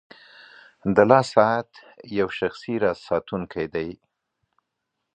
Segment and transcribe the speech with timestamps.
[0.95, 1.69] •د لاس ساعت
[2.19, 3.89] یو شخصي راز ساتونکی دی.